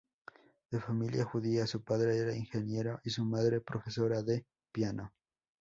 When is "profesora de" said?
3.61-4.47